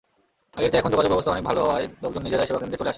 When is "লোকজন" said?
2.03-2.21